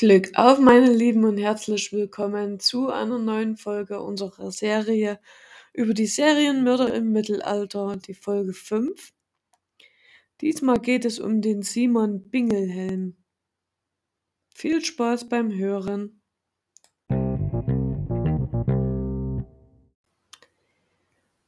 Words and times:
Glück 0.00 0.30
auf, 0.34 0.58
meine 0.58 0.90
Lieben, 0.90 1.26
und 1.26 1.36
herzlich 1.36 1.92
willkommen 1.92 2.58
zu 2.58 2.88
einer 2.88 3.18
neuen 3.18 3.58
Folge 3.58 4.00
unserer 4.00 4.50
Serie 4.50 5.20
über 5.74 5.92
die 5.92 6.06
Serienmörder 6.06 6.94
im 6.94 7.12
Mittelalter, 7.12 7.98
die 7.98 8.14
Folge 8.14 8.54
5. 8.54 9.12
Diesmal 10.40 10.78
geht 10.78 11.04
es 11.04 11.18
um 11.18 11.42
den 11.42 11.60
Simon 11.60 12.30
Bingelhelm. 12.30 13.18
Viel 14.54 14.82
Spaß 14.82 15.28
beim 15.28 15.52
Hören. 15.52 16.22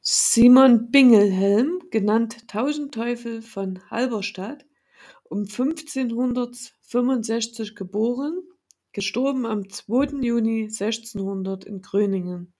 Simon 0.02 0.90
Bingelhelm, 0.90 1.84
genannt 1.90 2.48
Tausendteufel 2.48 3.40
von 3.40 3.80
Halberstadt, 3.90 4.66
um 5.32 5.44
1565 5.44 7.74
geboren, 7.74 8.42
gestorben 8.92 9.46
am 9.46 9.70
2. 9.70 10.20
Juni 10.20 10.64
1600 10.64 11.64
in 11.64 11.80
Gröningen, 11.80 12.52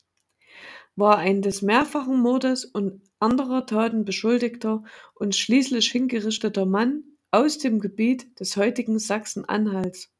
war 0.97 1.19
ein 1.19 1.43
des 1.43 1.61
mehrfachen 1.61 2.19
Mordes 2.19 2.65
und 2.65 3.03
anderer 3.19 3.67
Taten 3.67 4.07
beschuldigter 4.07 4.85
und 5.15 5.37
schließlich 5.37 5.93
hingerichteter 5.93 6.65
Mann 6.65 7.05
aus 7.31 7.59
dem 7.59 7.79
Gebiet 7.79 8.41
des 8.41 8.57
heutigen 8.57 8.99
Sachsen-Anhalts. 8.99 10.11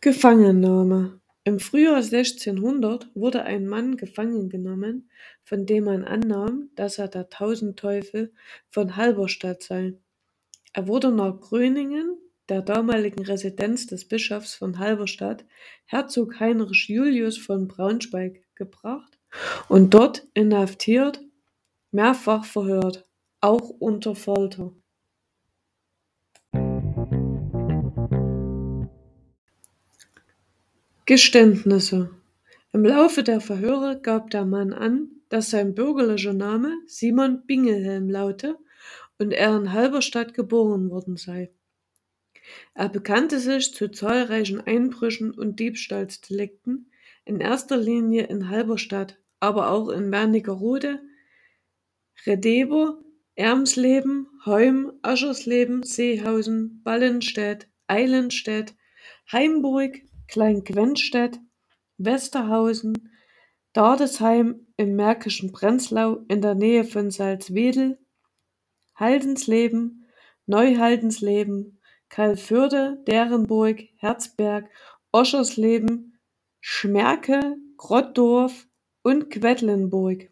Gefangennahme 0.00 1.20
Im 1.44 1.60
Frühjahr 1.60 1.96
1600 1.96 3.10
wurde 3.14 3.44
ein 3.44 3.66
Mann 3.66 3.96
gefangen 3.96 4.48
genommen, 4.48 5.10
von 5.44 5.64
dem 5.66 5.84
man 5.84 6.04
annahm, 6.04 6.70
dass 6.74 6.98
er 6.98 7.08
der 7.08 7.30
Tausendteufel 7.30 8.32
von 8.68 8.96
Halberstadt 8.96 9.62
sei. 9.62 9.94
Er 10.72 10.88
wurde 10.88 11.10
nach 11.10 11.40
Gröningen, 11.40 12.18
der 12.48 12.62
damaligen 12.62 13.24
Residenz 13.24 13.86
des 13.86 14.06
Bischofs 14.06 14.54
von 14.54 14.78
Halberstadt, 14.78 15.44
Herzog 15.86 16.40
Heinrich 16.40 16.88
Julius 16.88 17.38
von 17.38 17.68
Braunschweig, 17.68 18.42
gebracht 18.54 19.18
und 19.68 19.94
dort 19.94 20.26
inhaftiert, 20.34 21.20
mehrfach 21.92 22.44
verhört, 22.44 23.08
auch 23.40 23.70
unter 23.70 24.14
Folter. 24.14 24.74
Geständnisse 31.08 32.10
Im 32.74 32.84
Laufe 32.84 33.22
der 33.22 33.40
Verhöre 33.40 33.98
gab 33.98 34.28
der 34.28 34.44
Mann 34.44 34.74
an, 34.74 35.08
dass 35.30 35.48
sein 35.48 35.74
bürgerlicher 35.74 36.34
Name 36.34 36.76
Simon 36.86 37.46
Bingelhelm 37.46 38.10
laute 38.10 38.58
und 39.18 39.32
er 39.32 39.56
in 39.56 39.72
Halberstadt 39.72 40.34
geboren 40.34 40.90
worden 40.90 41.16
sei. 41.16 41.50
Er 42.74 42.90
bekannte 42.90 43.38
sich 43.40 43.72
zu 43.72 43.90
zahlreichen 43.90 44.60
Einbrüchen 44.60 45.30
und 45.30 45.58
Diebstahlsdelikten, 45.58 46.90
in 47.24 47.40
erster 47.40 47.78
Linie 47.78 48.24
in 48.24 48.50
Halberstadt, 48.50 49.18
aber 49.40 49.70
auch 49.70 49.88
in 49.88 50.12
Wernigerode, 50.12 51.00
Redeber, 52.26 52.98
Ermsleben, 53.34 54.26
Heum, 54.44 54.92
Aschersleben, 55.00 55.84
Seehausen, 55.84 56.82
Ballenstedt, 56.84 57.66
Eilenstedt, 57.86 58.74
Heimburg, 59.32 60.02
Klein-Quenstedt, 60.28 61.40
Westerhausen, 61.98 63.10
Dardesheim 63.72 64.66
im 64.76 64.96
märkischen 64.96 65.52
Prenzlau 65.52 66.24
in 66.28 66.40
der 66.40 66.54
Nähe 66.54 66.84
von 66.84 67.10
Salzwedel, 67.10 67.98
Haldensleben, 68.94 70.06
Neuhaldensleben, 70.46 71.80
Kalförde, 72.08 73.02
Derenburg, 73.06 73.82
Herzberg, 73.96 74.68
Oschersleben, 75.12 76.18
Schmerke, 76.60 77.56
Grottdorf 77.76 78.66
und 79.02 79.30
Quedlinburg. 79.30 80.30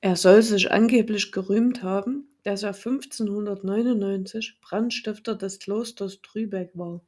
Er 0.00 0.16
soll 0.16 0.42
sich 0.42 0.70
angeblich 0.70 1.30
gerühmt 1.30 1.82
haben, 1.82 2.29
dass 2.44 2.62
er 2.62 2.74
1599 2.74 4.58
Brandstifter 4.60 5.34
des 5.34 5.58
Klosters 5.58 6.20
Trübeck 6.22 6.70
war. 6.74 7.02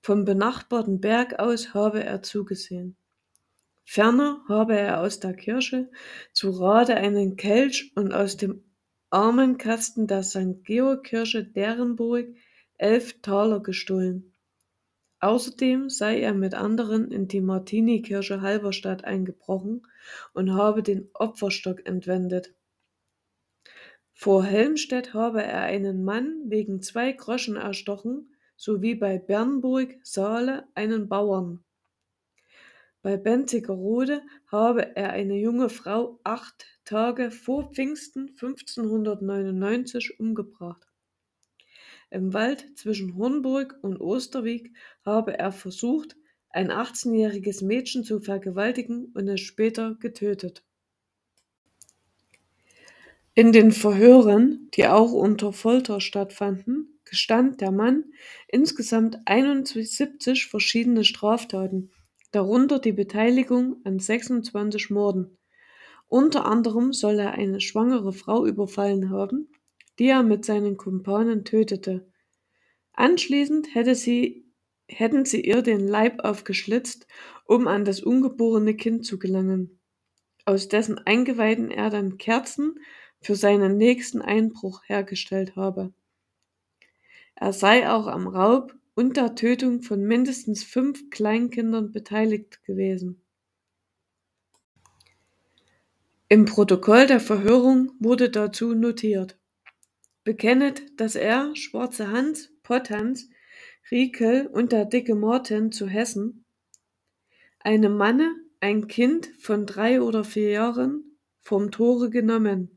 Vom 0.00 0.24
benachbarten 0.24 1.00
Berg 1.00 1.38
aus 1.38 1.74
habe 1.74 2.04
er 2.04 2.22
zugesehen. 2.22 2.96
Ferner 3.84 4.44
habe 4.48 4.76
er 4.76 5.00
aus 5.00 5.20
der 5.20 5.34
Kirche 5.34 5.88
zu 6.32 6.50
Rade 6.50 6.96
einen 6.96 7.36
Kelch 7.36 7.92
und 7.94 8.12
aus 8.12 8.36
dem 8.36 8.64
Armenkasten 9.10 10.06
der 10.06 10.24
St. 10.24 10.64
Georg-Kirche 10.64 11.44
Derenburg 11.44 12.26
elf 12.78 13.20
Taler 13.22 13.60
gestohlen. 13.60 14.32
Außerdem 15.20 15.88
sei 15.88 16.20
er 16.20 16.34
mit 16.34 16.54
anderen 16.54 17.10
in 17.10 17.26
die 17.28 17.40
Martinikirche 17.40 18.42
Halberstadt 18.42 19.04
eingebrochen 19.04 19.86
und 20.34 20.52
habe 20.52 20.82
den 20.82 21.08
Opferstock 21.14 21.86
entwendet. 21.86 22.52
Vor 24.26 24.42
Helmstedt 24.42 25.14
habe 25.14 25.44
er 25.44 25.60
einen 25.60 26.02
Mann 26.02 26.50
wegen 26.50 26.82
zwei 26.82 27.12
Groschen 27.12 27.54
erstochen, 27.54 28.34
sowie 28.56 28.96
bei 28.96 29.18
Bernburg 29.18 30.00
Saale 30.02 30.66
einen 30.74 31.08
Bauern. 31.08 31.62
Bei 33.02 33.16
Benzigerode 33.18 34.22
habe 34.48 34.96
er 34.96 35.10
eine 35.10 35.36
junge 35.36 35.68
Frau 35.68 36.18
acht 36.24 36.66
Tage 36.84 37.30
vor 37.30 37.70
Pfingsten 37.72 38.30
1599 38.30 40.18
umgebracht. 40.18 40.88
Im 42.10 42.34
Wald 42.34 42.66
zwischen 42.76 43.16
Hornburg 43.16 43.78
und 43.82 44.00
Osterwieck 44.00 44.72
habe 45.04 45.38
er 45.38 45.52
versucht, 45.52 46.16
ein 46.50 46.72
18-jähriges 46.72 47.64
Mädchen 47.64 48.02
zu 48.02 48.18
vergewaltigen 48.18 49.12
und 49.14 49.28
es 49.28 49.40
später 49.40 49.94
getötet. 49.94 50.64
In 53.38 53.52
den 53.52 53.70
Verhören, 53.70 54.70
die 54.72 54.86
auch 54.86 55.12
unter 55.12 55.52
Folter 55.52 56.00
stattfanden, 56.00 56.98
gestand 57.04 57.60
der 57.60 57.70
Mann 57.70 58.04
insgesamt 58.48 59.18
71 59.26 60.46
verschiedene 60.46 61.04
Straftaten, 61.04 61.90
darunter 62.32 62.78
die 62.78 62.94
Beteiligung 62.94 63.76
an 63.84 63.98
26 63.98 64.88
Morden. 64.88 65.36
Unter 66.08 66.46
anderem 66.46 66.94
soll 66.94 67.18
er 67.18 67.32
eine 67.32 67.60
schwangere 67.60 68.14
Frau 68.14 68.46
überfallen 68.46 69.10
haben, 69.10 69.50
die 69.98 70.06
er 70.06 70.22
mit 70.22 70.46
seinen 70.46 70.78
Kumpanen 70.78 71.44
tötete. 71.44 72.10
Anschließend 72.94 73.74
hätte 73.74 73.94
sie, 73.94 74.50
hätten 74.88 75.26
sie 75.26 75.42
ihr 75.42 75.60
den 75.60 75.86
Leib 75.86 76.24
aufgeschlitzt, 76.24 77.06
um 77.44 77.68
an 77.68 77.84
das 77.84 78.00
ungeborene 78.00 78.74
Kind 78.74 79.04
zu 79.04 79.18
gelangen, 79.18 79.78
aus 80.46 80.68
dessen 80.68 80.96
Eingeweiden 80.96 81.70
er 81.70 81.90
dann 81.90 82.16
Kerzen 82.16 82.76
für 83.20 83.34
seinen 83.36 83.76
nächsten 83.76 84.22
Einbruch 84.22 84.82
hergestellt 84.86 85.56
habe. 85.56 85.92
Er 87.34 87.52
sei 87.52 87.90
auch 87.90 88.06
am 88.06 88.26
Raub 88.26 88.74
und 88.94 89.16
der 89.16 89.34
Tötung 89.34 89.82
von 89.82 90.02
mindestens 90.02 90.64
fünf 90.64 91.10
Kleinkindern 91.10 91.92
beteiligt 91.92 92.64
gewesen. 92.64 93.20
Im 96.28 96.46
Protokoll 96.46 97.06
der 97.06 97.20
Verhörung 97.20 97.92
wurde 98.00 98.30
dazu 98.30 98.74
notiert. 98.74 99.38
Bekennet, 100.24 100.98
dass 100.98 101.14
er, 101.14 101.54
Schwarze 101.54 102.10
Hans, 102.10 102.50
Potthans, 102.62 103.28
Riekel 103.90 104.46
und 104.48 104.72
der 104.72 104.86
dicke 104.86 105.14
Martin 105.14 105.70
zu 105.70 105.86
Hessen, 105.86 106.44
einem 107.60 107.96
Manne, 107.96 108.34
ein 108.60 108.88
Kind 108.88 109.26
von 109.38 109.66
drei 109.66 110.00
oder 110.00 110.24
vier 110.24 110.50
Jahren, 110.50 111.18
vom 111.42 111.70
Tore 111.70 112.10
genommen 112.10 112.75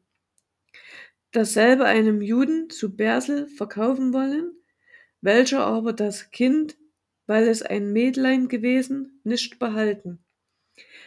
dasselbe 1.31 1.85
einem 1.85 2.21
Juden 2.21 2.69
zu 2.69 2.95
Bersel 2.95 3.47
verkaufen 3.47 4.13
wollen, 4.13 4.53
welcher 5.21 5.65
aber 5.65 5.93
das 5.93 6.31
Kind, 6.31 6.77
weil 7.27 7.47
es 7.47 7.61
ein 7.61 7.91
Mädlein 7.93 8.47
gewesen, 8.47 9.19
nicht 9.23 9.59
behalten. 9.59 10.23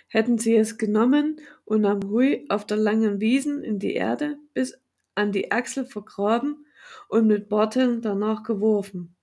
Hätten 0.09 0.39
sie 0.39 0.55
es 0.57 0.79
genommen 0.79 1.41
und 1.65 1.85
am 1.85 2.03
Hui 2.05 2.45
auf 2.49 2.67
der 2.67 2.77
langen 2.77 3.21
Wiesen 3.21 3.65
in 3.65 3.79
die 3.79 3.95
Erde 3.95 4.39
bis 4.53 4.79
an 5.15 5.33
die 5.33 5.51
Achsel 5.51 5.85
vergraben 5.85 6.67
und 7.09 7.27
mit 7.27 7.49
Barteln 7.49 8.03
danach 8.03 8.43
geworfen. 8.43 9.17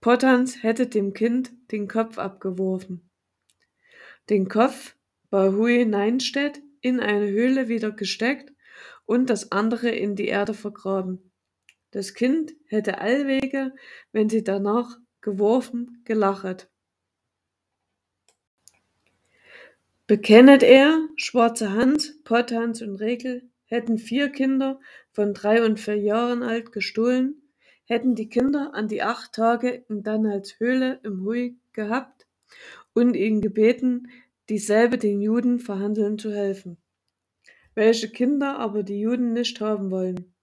Pottans 0.00 0.62
hätte 0.62 0.86
dem 0.86 1.12
Kind 1.12 1.52
den 1.72 1.88
Kopf 1.88 2.18
abgeworfen. 2.18 3.10
Den 4.30 4.48
Kopf 4.48 4.96
bei 5.30 5.50
Hui 5.50 5.84
Neinstedt 5.84 6.62
in 6.80 7.00
eine 7.00 7.28
Höhle 7.28 7.68
wieder 7.68 7.90
gesteckt 7.90 8.52
und 9.06 9.30
das 9.30 9.52
andere 9.52 9.90
in 9.90 10.16
die 10.16 10.28
Erde 10.28 10.54
vergraben. 10.54 11.30
Das 11.90 12.14
Kind 12.14 12.54
hätte 12.66 12.98
allwege, 12.98 13.72
wenn 14.12 14.28
sie 14.28 14.42
danach 14.42 14.98
geworfen, 15.20 16.02
gelachet. 16.04 16.68
Bekennet 20.06 20.62
er, 20.62 21.08
Schwarze 21.16 21.72
Hans, 21.72 22.20
Potthans 22.24 22.82
und 22.82 22.96
Regel, 22.96 23.48
hätten 23.64 23.96
vier 23.96 24.28
Kinder 24.28 24.78
von 25.12 25.32
drei 25.32 25.64
und 25.64 25.80
vier 25.80 25.96
Jahren 25.96 26.42
alt 26.42 26.72
gestohlen, 26.72 27.40
hätten 27.86 28.14
die 28.14 28.28
Kinder 28.28 28.74
an 28.74 28.88
die 28.88 29.02
acht 29.02 29.32
Tage 29.32 29.84
in 29.88 30.02
Danals 30.02 30.58
Höhle 30.58 31.00
im 31.02 31.24
Hui 31.24 31.56
gehabt 31.72 32.26
und 32.92 33.14
ihn 33.14 33.40
gebeten, 33.40 34.08
dieselbe 34.48 34.98
den 34.98 35.20
Juden 35.20 35.58
verhandeln 35.58 36.18
zu 36.18 36.32
helfen, 36.32 36.76
welche 37.74 38.08
Kinder 38.08 38.58
aber 38.58 38.82
die 38.82 39.00
Juden 39.00 39.32
nicht 39.32 39.60
haben 39.60 39.90
wollen. 39.90 40.34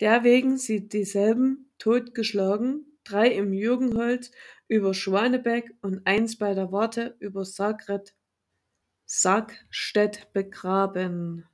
Derwegen 0.00 0.58
sie 0.58 0.88
dieselben 0.88 1.70
totgeschlagen, 1.78 2.86
drei 3.04 3.28
im 3.28 3.52
Jürgenholz 3.52 4.30
über 4.68 4.94
Schwanebeck 4.94 5.74
und 5.82 6.06
eins 6.06 6.36
bei 6.36 6.54
der 6.54 6.72
Warte 6.72 7.16
über 7.18 7.44
Sagret, 7.44 8.14
Sagstedt 9.04 10.32
begraben. 10.32 11.44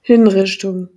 Hinrichtung 0.00 0.88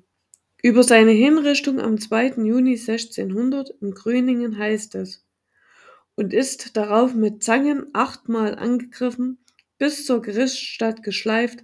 Über 0.62 0.84
seine 0.84 1.12
Hinrichtung 1.12 1.82
am 1.82 2.00
2. 2.00 2.44
Juni 2.46 2.78
1600 2.78 3.72
in 3.82 3.92
Gröningen 3.92 4.58
heißt 4.58 4.96
es, 4.96 5.26
und 6.22 6.34
ist 6.34 6.78
darauf 6.78 7.16
mit 7.16 7.44
Zangen 7.44 7.88
achtmal 7.94 8.54
angegriffen, 8.54 9.40
bis 9.80 10.06
zur 10.06 10.22
Gerichtsstadt 10.22 11.02
geschleift, 11.02 11.64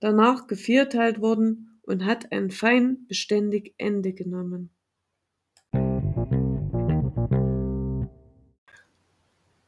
danach 0.00 0.46
gevierteilt 0.46 1.20
worden 1.20 1.78
und 1.82 2.06
hat 2.06 2.32
ein 2.32 2.50
fein 2.50 3.06
beständig 3.06 3.74
Ende 3.76 4.14
genommen. 4.14 4.70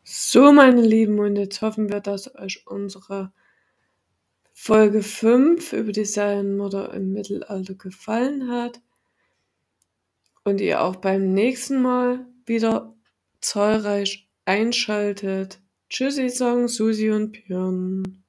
So, 0.05 0.53
meine 0.53 0.81
Lieben, 0.81 1.19
und 1.19 1.37
jetzt 1.37 1.61
hoffen 1.61 1.93
wir, 1.93 2.01
dass 2.01 2.35
euch 2.35 2.67
unsere 2.67 3.31
Folge 4.55 5.03
5 5.03 5.75
über 5.75 5.93
die 5.93 6.07
Serienmörder 6.07 6.95
im 6.95 7.13
Mittelalter 7.13 7.75
gefallen 7.75 8.51
hat 8.51 8.81
und 10.45 10.63
ihr 10.63 10.81
auch 10.81 10.97
beim 10.97 11.35
nächsten 11.35 11.83
Mal 11.83 12.25
wieder 12.47 12.95
zahlreich 13.45 14.29
einschaltet. 14.45 15.61
Tschüssi 15.91 16.29
sagen 16.31 16.69
Susi 16.69 17.11
und 17.11 17.33
Björn. 17.33 18.24